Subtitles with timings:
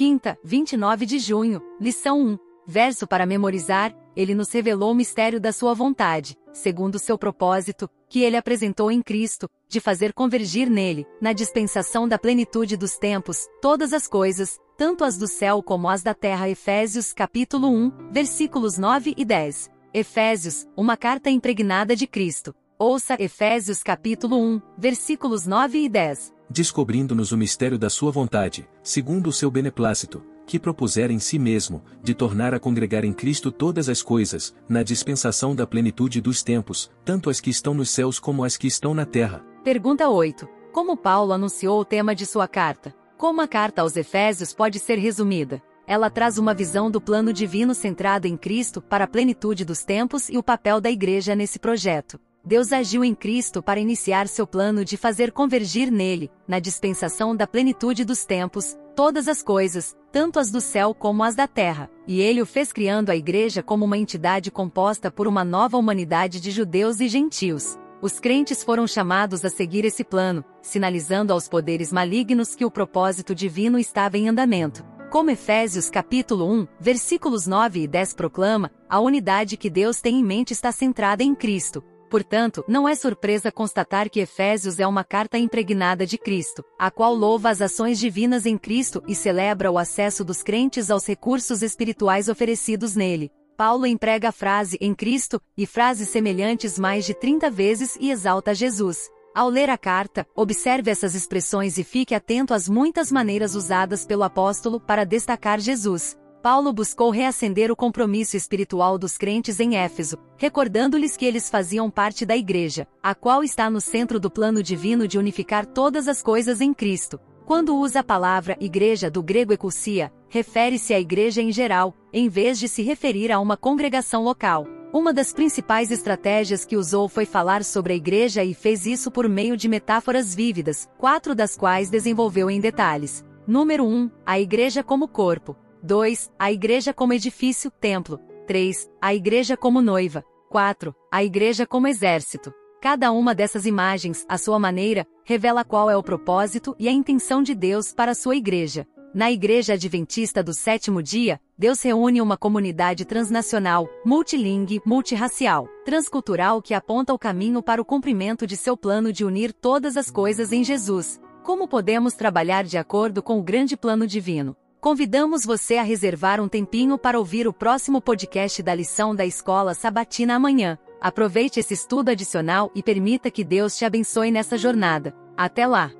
[0.00, 2.38] Quinta, 29 de junho, lição 1.
[2.66, 8.22] Verso para memorizar, ele nos revelou o mistério da sua vontade, segundo seu propósito, que
[8.22, 13.92] ele apresentou em Cristo, de fazer convergir nele, na dispensação da plenitude dos tempos, todas
[13.92, 16.48] as coisas, tanto as do céu como as da terra.
[16.48, 19.68] Efésios capítulo 1, versículos 9 e 10.
[19.92, 22.54] Efésios, uma carta impregnada de Cristo.
[22.82, 26.32] Ouça Efésios capítulo 1, versículos 9 e 10.
[26.48, 31.84] Descobrindo-nos o mistério da sua vontade, segundo o seu beneplácito, que propusera em si mesmo,
[32.02, 36.90] de tornar a congregar em Cristo todas as coisas, na dispensação da plenitude dos tempos,
[37.04, 39.44] tanto as que estão nos céus como as que estão na terra.
[39.62, 40.48] Pergunta 8.
[40.72, 42.94] Como Paulo anunciou o tema de sua carta?
[43.18, 45.62] Como a carta aos Efésios pode ser resumida?
[45.86, 50.30] Ela traz uma visão do plano divino centrado em Cristo para a plenitude dos tempos
[50.30, 52.18] e o papel da igreja nesse projeto.
[52.42, 57.46] Deus agiu em Cristo para iniciar seu plano de fazer convergir nele, na dispensação da
[57.46, 62.20] plenitude dos tempos, todas as coisas, tanto as do céu como as da terra, e
[62.20, 66.50] ele o fez criando a igreja como uma entidade composta por uma nova humanidade de
[66.50, 67.78] judeus e gentios.
[68.00, 73.34] Os crentes foram chamados a seguir esse plano, sinalizando aos poderes malignos que o propósito
[73.34, 74.82] divino estava em andamento.
[75.10, 80.24] Como Efésios capítulo 1, versículos 9 e 10 proclama, a unidade que Deus tem em
[80.24, 85.38] mente está centrada em Cristo, Portanto, não é surpresa constatar que Efésios é uma carta
[85.38, 90.24] impregnada de Cristo, a qual louva as ações divinas em Cristo e celebra o acesso
[90.24, 93.30] dos crentes aos recursos espirituais oferecidos nele.
[93.56, 98.54] Paulo emprega a frase em Cristo e frases semelhantes mais de 30 vezes e exalta
[98.54, 99.08] Jesus.
[99.32, 104.24] Ao ler a carta, observe essas expressões e fique atento às muitas maneiras usadas pelo
[104.24, 106.18] apóstolo para destacar Jesus.
[106.42, 112.24] Paulo buscou reacender o compromisso espiritual dos crentes em Éfeso, recordando-lhes que eles faziam parte
[112.24, 116.62] da igreja, a qual está no centro do plano divino de unificar todas as coisas
[116.62, 117.20] em Cristo.
[117.44, 122.58] Quando usa a palavra igreja do grego ecusia, refere-se à igreja em geral, em vez
[122.58, 124.66] de se referir a uma congregação local.
[124.94, 129.28] Uma das principais estratégias que usou foi falar sobre a igreja e fez isso por
[129.28, 133.22] meio de metáforas vívidas, quatro das quais desenvolveu em detalhes.
[133.46, 134.10] Número 1.
[134.24, 135.54] A igreja como corpo.
[135.82, 136.30] 2.
[136.38, 138.20] A igreja como edifício, templo.
[138.46, 138.90] 3.
[139.00, 140.24] A igreja como noiva.
[140.50, 140.94] 4.
[141.10, 142.52] A igreja como exército.
[142.82, 147.42] Cada uma dessas imagens, à sua maneira, revela qual é o propósito e a intenção
[147.42, 148.86] de Deus para a sua igreja.
[149.12, 156.74] Na Igreja Adventista do Sétimo Dia, Deus reúne uma comunidade transnacional, multilingue, multirracial, transcultural que
[156.74, 160.62] aponta o caminho para o cumprimento de seu plano de unir todas as coisas em
[160.62, 161.20] Jesus.
[161.42, 164.56] Como podemos trabalhar de acordo com o grande plano divino?
[164.80, 169.74] Convidamos você a reservar um tempinho para ouvir o próximo podcast da lição da Escola
[169.74, 170.78] Sabatina amanhã.
[170.98, 175.14] Aproveite esse estudo adicional e permita que Deus te abençoe nessa jornada.
[175.36, 175.99] Até lá!